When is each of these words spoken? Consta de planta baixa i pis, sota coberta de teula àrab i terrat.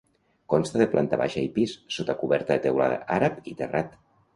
Consta 0.53 0.81
de 0.83 0.87
planta 0.93 1.21
baixa 1.23 1.45
i 1.49 1.53
pis, 1.59 1.77
sota 1.99 2.19
coberta 2.25 2.53
de 2.59 2.67
teula 2.67 2.93
àrab 3.23 3.43
i 3.55 3.59
terrat. 3.65 3.99